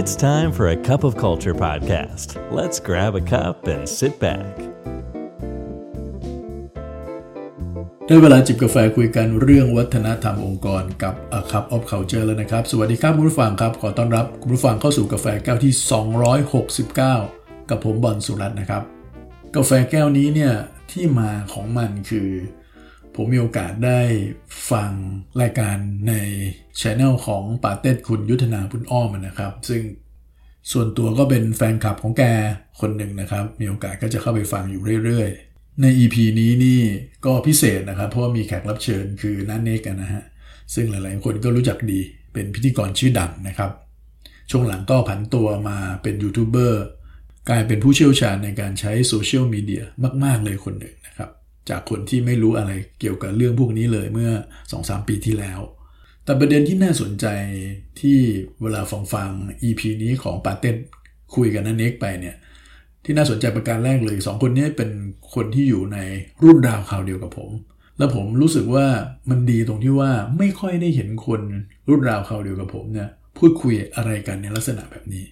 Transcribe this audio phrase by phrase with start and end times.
[0.00, 2.28] It's time for a cup of culture podcast.
[2.58, 4.52] Let's grab a cup and sit back.
[8.06, 15.72] ได้เวลาจิบกาแฟคุยกันเรื่องวัฒนธรรมองค์กรกับ A Cup of Culture แล้วนะครับ สวัสดีครับคุณผู้ฟังครับ ขอต้อนรับคุณผู้ฟังเข้าสู่กาแฟแก้วที่
[16.76, 18.82] 269 กับผมบอลสุรัตน์นะครับ
[19.56, 20.52] กาแฟแก้วนี้เนี่ย
[20.92, 22.28] ที่มาของมันคือ
[23.16, 24.00] ผมมีโอกาสได้
[24.70, 24.90] ฟัง
[25.42, 25.76] รายการ
[26.08, 26.14] ใน
[26.80, 29.82] ช anel ของปาเต้คุณยุทธนาพุนอ้อมนะครับ ซึ่ง
[30.72, 32.22] ส่วนตัวก็เป็นแฟนคลับของแก
[32.80, 36.80] คนหนึ่งนะครับ มีโอกาสก็จะเข้าไปฟังอยู่เรื่อยๆ ใน EP นี้นี่
[37.24, 40.22] ก็พิเศษนะครับ เพราะว่ามีแขกรับเชิญคือนันเนกนะฮะ
[40.74, 42.00] ซึ่งหลายๆคนก็รู้จักดี
[42.32, 43.70] เป็นพิธีกรชื่อดังนะครับ
[44.50, 46.84] ช่วงหลังก็ผันตัวมาเป็นยูทูบเบอร์
[47.48, 49.82] กลายเป็นผู้เชี่ยวชาญในการใช้โซเชียลมีเดีย
[50.24, 51.30] มาก ๆ เลยคนหนึ่งนะครับ
[51.70, 54.30] จากคนที่ไม่รู้อะไรเกี่ยวกับเรื่องพวกนี้เลยเมื่อ
[54.70, 55.60] 2-3 ปีที่แล้ว
[56.24, 57.26] แต่ประเด็นที่น่าสนใจ
[58.00, 58.18] ที่
[58.62, 59.30] เวลาฟังฟัง
[59.62, 60.76] EP นี้ของปาเต้น
[61.34, 62.36] คุยกับนันเนกไปเนี่ย
[63.04, 64.90] ที่น่าสนใจประการแรกเลยสองคนนี้เป็น
[65.34, 65.98] คนที่อยู่ใน
[66.44, 67.50] รุ่นราวคราวเดียวกับผม
[67.98, 68.86] แล้วผมรู้สึกว่า
[69.30, 71.40] มันดีตรงที่ว่าไม่ค่อยได้เห็นคน
[71.88, 73.08] รุ่นราวคราวเดียวกับผมเนี่ย
[73.38, 75.24] พูดคุยอะไรกันในลักษณะแบบนี้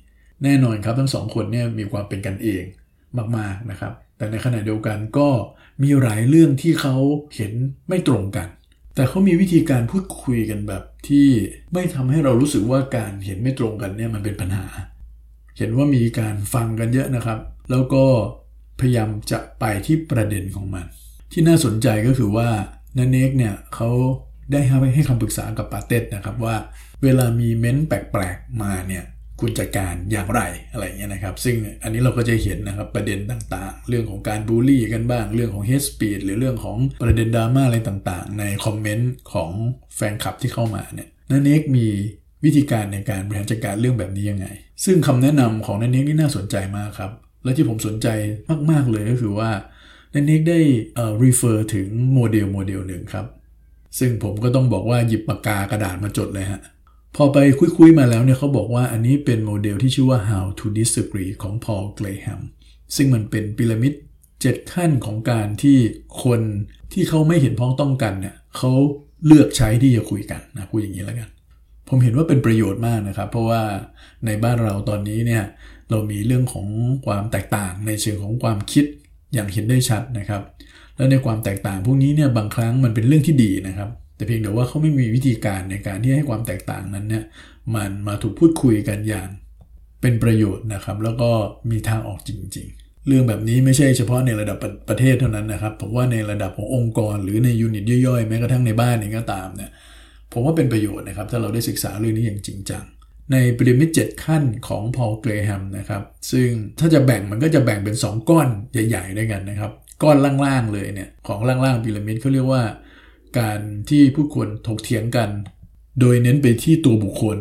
[0.42, 2.62] แน่นอนครับทั้งสองคนเนี่ยมีความเป็นกันเอง
[3.36, 5.28] มากๆนะครับ แต่ในขณะเดียวกันก็
[5.82, 6.96] มีหลายเรื่องที่เขา
[7.34, 7.52] เห็น
[7.88, 8.48] ไม่ตรงกัน
[8.94, 11.28] แต่เขามีวิธีการพูดคุยกันแบบที่
[11.72, 14.66] ไม่ทำให้เรารู้สึกว่าการเห็นไม่ตรงกันเนี่ยมันเป็นปัญหา
[15.58, 17.38] เห็นว่ามีการฟังกันเยอะนะครับ
[17.70, 18.04] แล้วก็
[18.80, 20.86] พยายามจะไปที่ประเด็นของมัน
[21.32, 22.48] ที่น่าสนใจก็คือว่า
[22.96, 23.90] นันเนกเนี่ยเขา
[24.52, 24.60] ได้
[24.94, 26.56] ให้คำปรึกษากับปาเต็ดนะครับว่า
[27.02, 29.04] เวลามีเม้นต์แปลกๆมาเนี่ย
[29.44, 30.40] คุณจัดการอย่างไร
[30.72, 39.50] อะไรเงี้ยนะครับ ซึ่งอันนี้เราก็จะเห็นนะครับประเด็นต่างๆ เรื่องของการบูลลี่กันบ้าง เรื่องของ hate speech หรือเรื่องของประเด็นดราม่าอะไรต่างๆ ใน comment ของ
[39.96, 41.86] แฟนคลับที่เข้ามาเนี่ยนันเนกมี
[42.44, 44.46] วิธีการในการบริหารจัดการเรื่องแบบนี้ยังไง
[44.84, 47.12] ซึ่งคำแนะนำของนันเนกนี่น่าสนใจมากครับ
[47.44, 48.08] และที่ผมสนใจ
[48.70, 49.50] มากๆเลยก็คือว่า
[50.14, 50.58] นันเนกได้
[50.94, 53.26] เอ่อ refer ถึงโมเดลโมเดลหนึ่งครับ
[53.98, 56.60] ซึ่งผมก็ต้องบอกว่าหยิบปากกากระดาษมาจดเลยฮะ
[57.16, 57.38] พอไป
[57.78, 62.40] คุยๆมาแล้วเนี่ยเขาบอกว่าอันนี้เป็นโมเดลที่ชื่อว่า How to Disagree ของ Paul Graham
[62.96, 63.92] ซึ่งมันเป็นพีระมิด
[64.34, 65.78] 7 ขั้นของการที่
[66.24, 66.40] คน
[66.92, 68.72] ที่เขาไม่เห็นพ้องต้องกันเนี่ยเขา
[69.26, 71.30] เลือกใช้ที่จะคุยกันนะพูดอย่างนี้แล้วกัน
[71.88, 73.62] ผมเห็นว่าเป็นประโยชน์มากนะครับ เพราะว่า
[74.26, 75.44] ในบ้านเราตอนนี้เนี่ย
[75.90, 76.66] เรามีเรื่องของ
[77.06, 78.84] ความแตกต่างในเชิงของความคิด
[79.32, 80.42] อย่างเห็นได้ชัดนะครับ
[80.96, 87.24] แล้วในความแตกต่างพวกนี้เนี่ยบางครั้งมันเป็นเรื่องที่ดีนะครับ แต่เพียงแต่ว่าเขาไม่มีวิธีการในการที่ให้ความแตกต่างนั้นเนี่ย
[87.74, 89.28] มันมาถูกพูดคุยกันอย่าง
[90.00, 91.30] เป็นประโยชน์นะครับ แล้วก็
[91.70, 99.70] มีทางออกจริง ๆ เรื่องแบบนี้ไม่ใช่เฉพาะในระดับประประเทศเท่านั้นนะครับผมว่าในระดับขององค์กร หรือในยูนิตย่อยๆแม้กระทั่งในบ้านเองก็ตามเนี่ย
[100.32, 102.84] ผมว่าเป็นประโยชน์นะครับ ถ้าเราได้ศึกษาเรื่องนี้อย่างจริงจัง
[103.32, 106.48] ในพีระมิด7ขั้นของพอลเกรแฮมนะครับ ซึ่ง
[106.78, 112.62] ถ้าจะแบ่งมันก็จะแบ่งเป็น 2 ก้อนใหญ่ ๆ ด้วยกันนะครับ ก้อนล่างๆเลยเนี่ยของล่างๆพีระมิดเขาเรียกว่า
[113.38, 115.30] การที่ผู้คนถกเถียงกัน
[116.00, 117.38] โดยเน้นไปที่ตัวบุคคล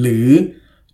[0.00, 0.26] หรือ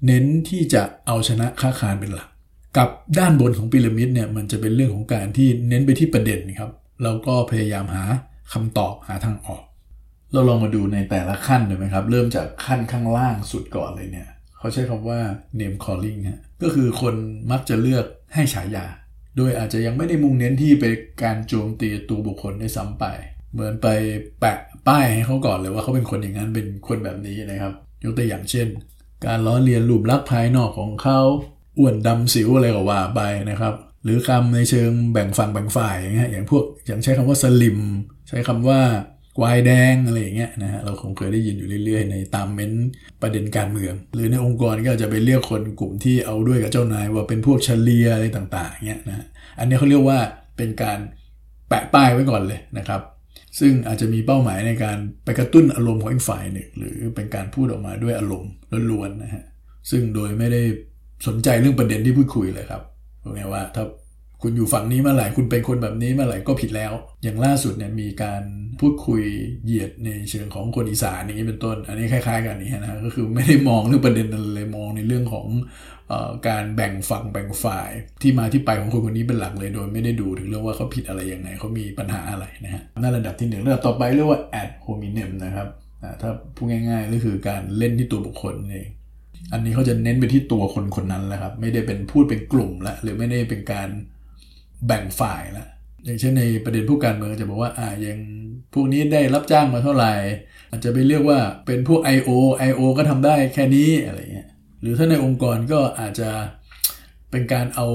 [0.06, 2.28] เน้นที่จะเอาชนะค้าคารเป็นหลัก
[2.76, 2.88] กับ
[3.18, 6.70] ด้านบนของพีระมิดเนี่ยมันจะเป็นเรื่องของการที่เน้นไปที่ประเด็นครับ
[7.02, 8.04] แล้วก็พยายามหา
[8.52, 9.62] คำตอบหาทางออก
[10.32, 14.28] เราลองมาดูในแต่ละขั้นเลยไหมครับ เริ่มจากขั้นข้างล่างสุดก่อนเลยเนี่ย
[14.58, 15.20] เขาใช้คำว่า
[15.58, 17.14] name calling ฮะก็คือคน
[17.50, 18.86] มักจะเลือกให้ฉายา
[19.36, 20.84] โดยอาจจะยังไม่ได้มุ่งเน้นที่ไป
[21.22, 23.04] การโจมตีตัวบุคคลได้ซ้ำไป
[23.52, 23.86] เหมือนไป
[24.40, 27.72] แปะป้ายให้เขาก่อนเลยว่าเขาเป็นคนอย่างนั้นเป็นคนแบบนี้นะครับ
[28.04, 28.66] ยกตัวอย่างเช่น
[29.26, 31.20] การล้อเลียนรูปลักษณ์ภายนอกของเขา
[31.78, 33.74] อ้วนดำสิวอะไรก็ว่าไปนะครับ
[34.04, 37.78] หรือคำในเชิงแบ่งฝั่งแบ่งฝ่ายอย่างเงี้ยอย่างพวกอย่างใช้คำว่าสลิม
[38.28, 38.80] ใช้คำว่า
[39.38, 42.72] กวายแดงอะไรอย่างเงี้ยนะฮะเราคงเคยได้ยินอยู่เรื่อยๆ ในตามเม้น
[43.22, 49.26] ประเด็นการเมือง หรือในองค์กรก็จะไปเรียกคนกลุ่มที่เอาด้วยกับเจ้านายว่าเป็นพวกเฉลียอะไรต่างๆเงี้ยนะ
[49.58, 50.18] อันนี้เขาเรียกว่า
[50.56, 50.98] เป็นการ
[51.68, 53.00] แปะป้ายไว้ก่อนเลยนะครับ
[53.58, 58.52] ซึ่งอาจจะมีเป้าหมายในการไปกระตุ้นอารมณ์ของอีกฝ่ายหนึ่งหรือเป็นการพูดออกมาด้วยอารมณ์
[58.91, 59.44] ล้วนๆนะฮะ
[59.91, 60.62] ซึ่งโดยไม่ได้
[61.27, 62.82] สนใจเรื่องประเด็นที่พูดคุยเลยครับ
[63.22, 63.84] บอกไงว่าถ้า
[64.42, 66.92] คุณอยู่ฝั่งนี้มื่อไหร่คุณเป็นคนแบบนี้มื่อไหร่ก็ผิดแล้ว
[67.22, 68.42] อย่างล่าสุดเนี่ยมีการ
[68.81, 69.22] พูดคุย
[69.65, 75.47] เหยียดในเชิงของคนอีสานอย่างนี้เป็นต้น อันนี้คล้ายๆ กันนี้นะก็คือไม่ได้มองเรื่องประเด็นอะไรเลยมองในเรื่องของ
[76.10, 77.91] ออการแบ่งฝั่งแบ่งฝ่าย
[78.22, 85.69] ที่มาที่ไปของคนคนนี้เป็นหลักเลยโดยไม่ได้ดูถึงเรื่องว่าเขาผิดอะไรยังไงเขามีปัญหาอะไรนะฮะนั่นระดับที่หนึ่งระดับต่อไปเรียกว่า ad hominem นะครับ
[86.21, 88.89] ถ้าพูดง่ายๆก็คือการเล่นที่ตัวบุคคลเอง
[89.53, 93.89] อันนี้เขาจะเน้นไปที่ตัวคนคนนั้นแหละครับไม่ได้เป็นพูดเป็นกลุ่มละหรือไม่ได้เป็นการ
[94.86, 95.66] แบ่งฝ่ายละ
[96.04, 98.18] อย่างเช่นในประเด็นผู้การเมืองจะบอกว่าอ่ายัง
[98.74, 100.12] พวกนี้ได้รับจ้างมาเท่าไหร่
[100.71, 102.30] อาจจะไปเรียกว่าเป็นพวก I.O.
[102.68, 102.80] I.O.
[102.98, 104.48] ก็ทำได้แค่นี้อะไรเงี้ย
[104.80, 106.30] หรือถ้าในองค์กรก็อาจจะ
[107.30, 107.86] เป็นการเอา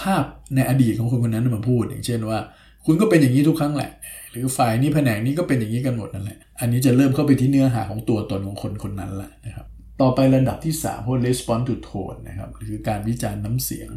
[0.00, 0.24] ภาพ
[0.54, 2.38] ในอดีตของคนคนนั้นมาพูด อย่างเช่นว่า
[2.86, 3.90] คุณก็เป็นอย่างนี้ทุกครั้งแหละ
[4.30, 9.66] หรือฝ่ายนี้แผนกนี้ก็เป็นอย่างนี้กันหมดนั่นแหละอันนี้จะเริ่มเข้าไปที่เนื้อหาของตัวตนของคนคนนั้นแหละนะครับ
[10.00, 13.90] ต่อไประดับที่3พวก response to tone นะครับหรือการวิจารณ์น้ำเสียง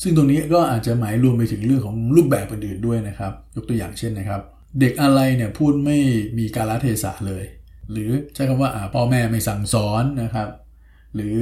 [0.00, 4.40] ซึ่งตรงนี้ก็อาจจะหมายรวมไปถึงเรื่องของรูปแบบอื่นๆด้วยนะครับ ยกตัวอย่างเช่นนะครับ
[4.80, 5.98] เด็กอะไรเนี่ยพูดไม่
[6.38, 7.44] มีการละเทศะเลย
[7.92, 10.48] หรือใช้คำว่าพ่อแม่ไม่สั่งสอนนะครับ
[11.14, 11.38] หรือ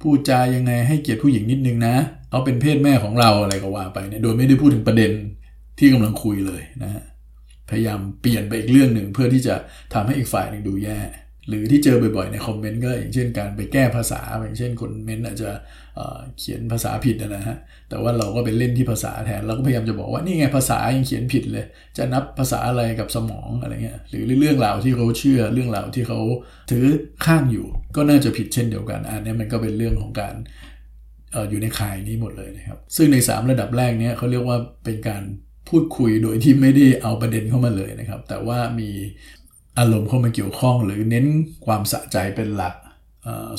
[0.00, 1.96] พูดจายังไงให้เกียรติผู้หญิงนิดนึงนะ
[2.30, 5.12] เขาเป็นเพศแม่ของเราอะไรก็ว่าไปเนี่ยโดยไม่ได้พูดถึงประเด็น
[5.78, 7.04] ที่กำลังคุยเลยนะฮะ
[7.70, 9.54] พยายามเปลี่ยนไปอีกเรื่องหนึ่งเพื่อที่จะ
[9.94, 10.98] ทำให้อีกฝ่ายหนึ่งดูแย่
[11.48, 15.50] หรือที่เจอบ่อยๆในคอมเมนต์ก็อย่างเช่นการไปแก้ภาษาอย่างเช่นคนเมนต์อาจจะ
[16.38, 17.56] เขียนภาษาผิดนะฮะ
[17.88, 26.20] แต่ว่าเราก็ไปเล่นที่ภาษาแทนเราก็พยายามจะบอกว่านี่ไงภาษายังเขียนผิดเลย จะนับภาษาอะไรกับสมองอะไรเงี้ยหรือเรื่องราวที่เขาเชื่อเรื่องราวที่เขา
[26.70, 26.86] ถือ
[27.26, 30.34] ข้างอยู่ ก็น่าจะผิดเช่นเดียวกันอันนี้มันก็เป็นเรื่องของการ
[31.50, 35.22] อยู่ในข่ายนี้หมดเลยนะครับซึ่งใน 3 ระดับแรกเนี้ยเขาเรียกว่าเป็นการ
[35.68, 38.90] พูดคุยโดยที่ไม่ได้เอาประเด็นเข้ามาเลยนะครับ แต่ว่ามี
[39.78, 41.26] อารมณ์เข้ามาเกี่ยวข้อง หรือเน้น
[41.66, 42.74] ความสะใจเป็นหลัก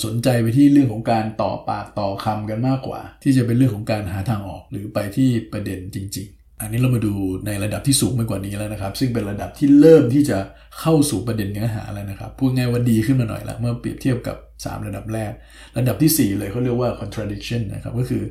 [0.06, 7.13] สนใจไปที่เรื่องของการต่อปากต่อคำกันมากกว่า ที่จะเป็นเรื่องของการหาทางออกหรือไปที่ประเด็นจริง ๆ อันนี้เรามาดู
[7.45, 10.38] ในระดับที่สูงไปกว่านี้แล้วนะครับ ซึ่งเป็นระดับที่เริ่มที่จะ
[10.79, 15.31] เข้าสู่ประเด็นเนื้อหาแล้วนะครับพูดง่ายว่าดีขึ้นมาหน่อยละเมื่อเปรียบเทียบกับ 3 ระดับแรก
[15.77, 18.23] ระดับที่ 4 เลยเขาเรียกว่า contradiction นะครับก็คือ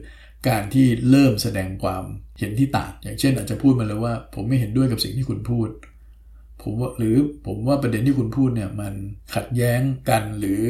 [0.48, 2.04] การที่เริ่มแสดงความ
[2.38, 5.68] เห็นที่ต่าง อย่างเช่น อาจจะพูดมาเลยว่า ผมไม่เห็นด้วยกับสิ่งที่คุณพูด
[6.64, 7.16] ผมว่าหรือ
[7.46, 8.94] ผมว่าประเด็นที่คุณพูดเนี่ยมัน
[9.34, 9.80] ขัดแย้ง
[10.10, 10.62] กันหรือ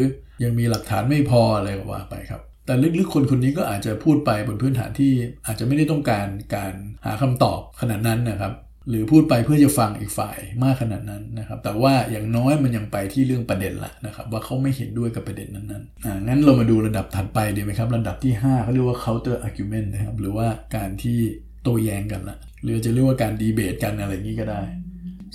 [0.43, 5.13] ยังมีหลักฐานไม่พออะไรก็ว่าไปครับ แต่ลึกๆคนคนนี้ก็อาจจะพูดไปบนพื้นฐานที่
[5.47, 6.27] อาจจะไม่ได้ต้องการ
[6.57, 6.75] การ
[7.05, 8.55] หาคำตอบขนาดนั้นนะครับ
[8.91, 20.47] หรือพูดไปเพื่อจะฟังอีกฝ่ายมากขนาดนั้นนะครับ แต่ว่าอย่างน้อยมันยังไปที่เรื่องประเด็นละนะครับว่าเขาไม่เห็นด้วยกับประเด็นนั้นๆอ่างั้นเรามาดูระดับถัดไปดีไหมครับ ระดับที่5เขาเรียกว่า counter argument นะครับหรือว่า
[20.77, 21.19] การที่
[21.63, 24.63] โต้แย้งกันละหรือจะเรียกว่าการดีเบตกันอะไรอย่างนี้ก็ได้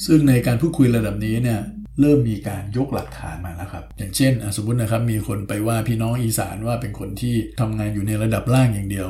[0.05, 1.59] ซึ่งในการพูดคุยระดับนี้เนี่ย
[1.99, 9.09] เริ่มมีการยกหลักฐานมาแล้วครับ อย่างเช่นสมมตินะครับมีคนไปว่าพี่น้องอีสานว่าเป็นคนที่ทำงานอยู่ในระดับล่างอย่างเดียว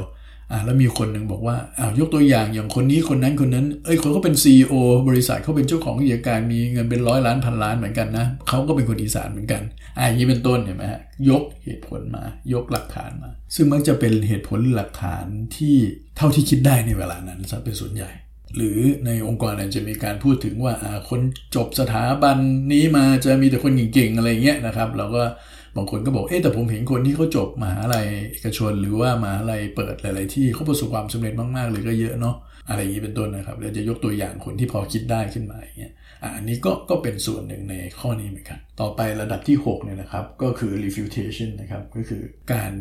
[0.52, 4.74] อ่าแล้วมีคนหนึ่งบอกว่าอ้าวยกตัวอย่างอย่างคนนี้คนนั้นคนนั้น เอ้ยคนเขาเป็น CEO
[5.10, 9.62] บริษัทเขาเป็นเจ้าของกิจการมีเงินเป็นร้อยล้านพันล้านเหมือนกันนะเขาก็เป็นคนอีสานเหมือนกัน
[9.98, 15.26] อ่าอย่างนี้เป็นต้นเห็นไหมฮะยกเหตุผลมา ยกหลักฐานมา ซึ่งมักจะเป็นเหตุผลหลักฐาน
[15.56, 15.76] ที่
[16.18, 18.12] เท่าที่คิดได้ในเวลานั้นซะเป็นส่วนใหญ่
[18.56, 20.74] หรือในองค์กรอาจจะมีการพูดถึงว่า
[21.10, 21.22] คน
[21.56, 22.38] จบสถาบัน
[22.74, 25.24] นี้มาจะมีแต่คนเก่งๆอะไรเงี้ยนะครับเราก็
[25.78, 32.36] บางคนก็บอกเอ๊แต่ผมเห็นคนที่เขาจบมหาลัยเอกชน หรือว่ามหาลัยเปิดหลาย ๆ ที่เขาประสบความสำเร็จมากๆเลยก็เยอะเนาะ
[32.70, 35.94] อะไรอย่างนี้เป็นต้นนะครับเราจะยกตัวอย่างคนที่พอคิดได้ขึ้นมาอย่างเงี้ย
[36.36, 42.22] อันนี้ก็ก็เป็นส่วนหนึ่งในข้อนี้เหมือนกัน ต่อไประดับที่6เนี่ยนะครับก็คือ refutation นะครับก็คือ
[42.54, 42.72] การ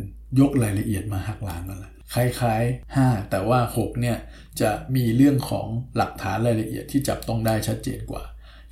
[0.41, 4.16] ยกรายละเอียดมาหักล้างกันละ คล้ายๆ 5 แต่ว่า 6 เนี่ย
[4.60, 5.66] จะมีเรื่องของ
[5.96, 8.22] หลักฐานรายละเอียดที่จับต้องได้ชัดเจนกว่า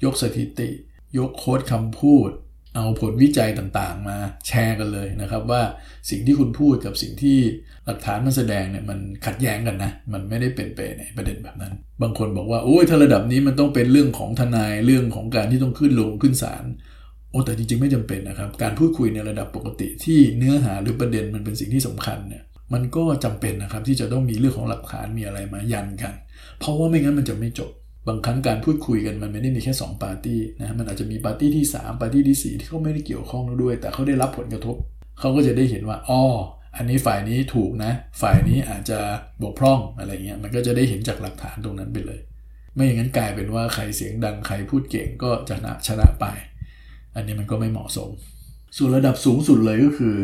[0.05, 0.69] ยกสถิติ
[1.19, 2.31] ยกโค้ดคำพูด
[2.75, 5.63] เอาผลวิจัยต่างๆ มาแชร์กันเลยนะครับ ว่า
[6.11, 7.39] สิ่งที่คุณพูดกับสิ่งที่
[7.87, 16.65] หลักฐานมันแสดงเนี่ยมันขัดแย้งกันนะ มันไม่ได้เป็นไปในประเด็นแบบนั้น บางคนบอกว่าโอ้ยถ้าระดับนี้มันต้องเป็นเรื่องของทนายเรื่องของการที่ต้องขึ้นลงขึ้นศาล
[17.31, 26.15] โอ้แต่จริงๆไม่จำเป็นนะครับ การพูดคุยในระดับปกติที่เนื้อหาหรือประเด็นมันเป็นสิ่งที่สำคัญเนี่ย มันก็จำเป็นนะครับที่จะต้องมีเรื่องของหลักฐานมีอะไรมายันกัน
[26.59, 27.71] เพราะว่าไม่งั้นมันจะไม่จบ
[28.09, 34.77] บางครั้งการพูดคุยกันมันไม่ได้มีแค่ 2 ปาร์ตี้นะมันอาจจะมีปาร์ตี้ที่ 3 ปาร์ตี้ที่ 4 ที่เขาไม่ได้เกี่ยวข้องด้วย แต่เขาได้รับผลกระทบ
[35.21, 36.23] เขาก็จะได้เห็นว่าอ๋อ
[36.77, 38.99] อันนี้ฝ่ายนี้ถูกนะ ฝ่ายนี้อาจจะ
[39.43, 42.21] บกพร่องอะไรเงี้ยมันก็จะได้เห็นจากหลักฐานตรงนั้นไปเลย
[42.75, 46.25] ไม่อย่างนั้นกลายเป็นว่าใครเสียงดังใครพูดเก่งก็ชนะชนะไป
[47.15, 48.11] อันนี้มันก็ไม่เหมาะสม
[48.77, 50.15] ส่วนระดับสูงสุดเลยก็คือ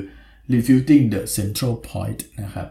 [0.53, 2.69] refuting the central point นะครับ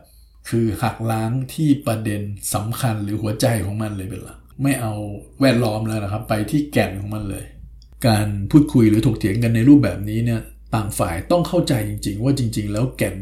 [0.49, 2.21] คือหักล้างที่ประเด็น
[2.53, 4.93] สำคัญหรือหัวใจของมันเลยเป็นหลักไม่เอา
[5.41, 7.45] แวดล้อมแล้วนะครับ ไปที่แก่นของมันเลย
[8.07, 10.41] การพูดคุยหรือถกเถียงกันในรูปแบบนี้เนี่ย
[10.75, 13.15] ต่างฝ่ายต้องเข้าใจจริง ๆ ว่าจริง ๆ แล้วแก่น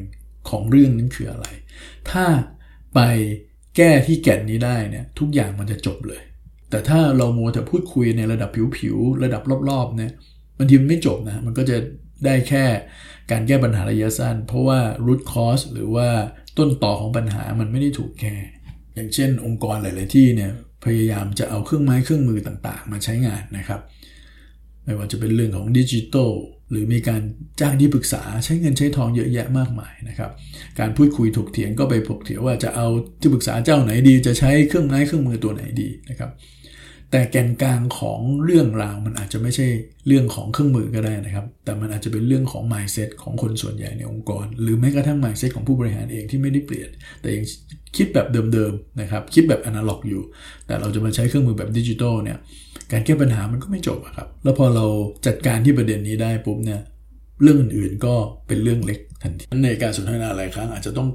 [0.49, 1.45] ของเรื่องนั้นคืออะไร
[2.11, 2.25] ถ้า
[2.95, 2.99] ไป
[3.77, 6.21] แก้ที่แก่นนี้ได้เนี่ยทุกอย่างมันจะจบเลย
[6.69, 10.11] แต่ถ้าเราโมแต่พูดคุยในระดับผิวๆระดับรอบๆเนี่ย
[10.57, 11.77] บางทีมันไม่จบนะมันก็จะ
[12.25, 12.65] ได้แค่
[13.31, 16.09] การแก้ปัญหาระยะสั้น เพราะว่า root cause หรือว่า
[16.57, 18.35] ต้นต่อของปัญหามันไม่ได้ถูกแก้
[18.95, 20.51] อย่างเช่น องค์กรหลาย ๆ ที่เนี่ย
[20.85, 23.81] พยายามจะเอาเครื่องไม้เครื่องมือต่าง ๆ มาใช้งานนะครับ
[24.83, 26.31] ไม่ว่าจะเป็นเรื่องของดิจิทัล
[26.71, 27.21] หรือมีการ
[27.59, 30.31] จ้างที่ปรึกษาใช้เงินใช้ทองเยอะแยะมากมายนะครับ
[30.79, 32.87] การพูดคุยถกเถียงก็ไปถกเถียงว่าจะเอา
[33.19, 36.31] ที่ปรึกษาเจ้าไหนดี จะใช้เครื่องไม้เครื่องมือตัวไหนดีนะครับ
[37.11, 39.67] แต่แกนกลางของเรื่องราวมันอาจจะไม่ใช่
[40.07, 46.89] เรื่องของเครื่องมือก็ได้นะครับ แต่มันอาจจะเป็นเรื่องของ mindset ของคนส่วนใหญ่ในองค์กร หรือแม้กระทั่ง mindset ของผู้บริหารเองที่ไม่ได้เปลี่ยน
[47.21, 47.45] แต่ยัง
[47.97, 50.21] คิดแบบเดิมๆนะครับ คิดแบบอนาล็อกอยู่
[50.67, 52.37] แต่เราจะมาใช้เครื่องมือแบบดิจิทัลเนี่ย
[52.91, 54.85] การแก้ปัญหามันก็ไม่จบครับ แล้วพอเรา
[55.27, 56.81] จัดการที่ประเด็นนี้ได้ปุ๊บเนี่ย
[57.43, 58.13] เรื่องอื่นๆก็
[58.47, 61.07] เป็นเรื่องเล็กทันทีในการสนทนาหลายครั้งอาจจะต้อง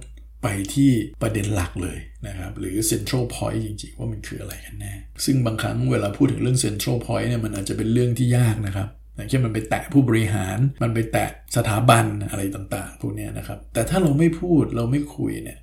[0.44, 0.90] ไปที่
[1.22, 1.98] ประเด็นหลักเลย
[2.28, 15.58] นะครับหรือ central point จริงๆ ว่ามันคืออะไรกันแน่ ซึ่งบางครั้งเวลาพูดถึงเรื่อง central point เนี่ยมันอาจจะเป็นเรื่องที่ยากนะครับอย่างเช่นมันไปแตะผู้บริหาร มันไปแตะสถาบันอะไรต่างๆ พวกนี้นะครับ แต่ถ้าเราไม่พูดเราไม่คุยเนี่ย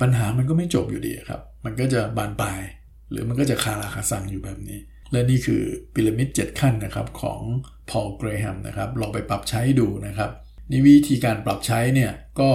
[0.00, 2.60] ปัญหามันก็ไม่จบอยู่ดีครับ มันก็จะบานปลาย
[3.10, 4.78] หรือมันก็จะคาราคาซังอยู่แบบนี้
[5.12, 5.62] และนี่คือ
[5.94, 7.40] พีระมิด 7 ขั้นนะครับของ
[7.90, 10.30] พอลเกรแฮมนะครับลองไปปรับใช้ดูนะครับ
[10.70, 12.50] นี่วิธีการปรับใช้เนี่ยก็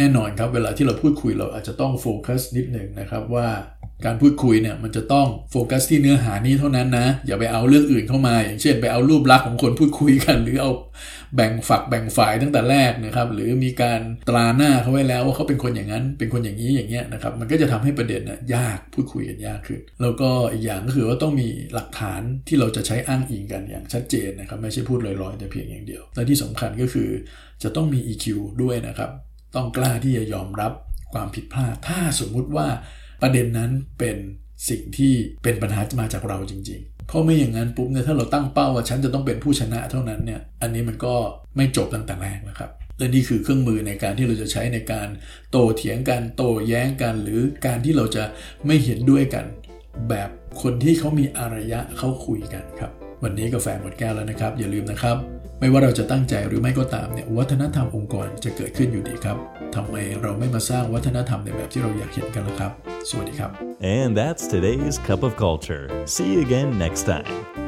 [0.00, 3.48] แน่นอนครับเวลาที่เราพูดคุยเราอาจจะต้องโฟกัสนิดหนึ่งนะครับว่า
[4.06, 10.72] การพูดคุยเนี่ยมันจะต้องโฟกัสที่เนื้อหานี้เท่านั้นนะ อย่าไปเอาเรื่องอื่นเข้ามา อย่างเช่น ไปเอารูปลักษณ์ของคนพูดคุยกัน หรือเอา
[11.36, 27.08] แบ่งฝักแบ่งฝ่ายตั้งแต่แรกนะครับ หรือมีการตราหน้าเขาไว้แล้วว่าเขาเป็นคนอย่างนั้น เป็นคนอย่างนี้อย่างเงี้ยนะครับ มันก็จะทำให้ประเด็นน่ยยากพูดคุยกันยากขึ้น แล้วก็อีกอย่างก็คือว่าต้องมีหลักฐานที่เราจะใช้อ้างอิงกันอย่างชัดเจนนะครับ ไม่ใช่พูดลอยๆแต่เพียงอย่างเดียวและที่สำคัญก็คือ
[27.62, 28.26] จะต้องมี EQ
[28.62, 29.10] ด้วยนะครับ
[29.54, 30.72] ต้องกล้าที่จะยอมรับ
[31.12, 32.68] ความผิดพลาด ถ้าสมมุติว่า
[33.22, 34.16] ประเด็นนั้นเป็น
[34.68, 41.14] สิ่งที่เป็นปัญหามาจากเราจริง ๆ เพราะไม่อย่างนั้นปุ๊บเนี่ยถ้าเราตั้งเป้าว่าฉันจะต้องเป็นผู้ชนะเท่านั้นเนี่ยอันนี้มันก็
[41.56, 45.08] ไม่จบตั้งแต่แรกนะครับและนี่คือเครื่องมือในการที่เราจะใช้ในการ
[45.50, 48.24] โตเถียงกันโตแย้งกัน หรือการที่เราจะ
[48.66, 49.44] ไม่เห็นด้วยกัน
[50.10, 50.28] แบบ
[50.62, 52.90] คนที่เขามีอารยะเขาคุยกันครับ
[53.22, 59.36] วันนี้กาแฟหมดแก้วแล้วนะครับ อย่าลืมนะครับ ไม่ว่าเราจะตั้งใจหรือไม่ก็ตามเนี่ยวัฒนธรรมองค์กรจะเกิดขึ้นอยู่ดีครับ
[59.74, 62.72] ทำไมเราไม่มาสร้างวัฒนธรรมในแบบที่เราอยากเห็นกันล่ะครับ
[63.08, 63.50] สวัสดีครับ
[63.98, 65.84] And that's today's cup of culture.
[66.14, 67.59] See you again next time.